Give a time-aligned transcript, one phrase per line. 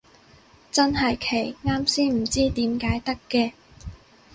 [0.71, 3.51] 真係奇，啱先唔知點解得嘅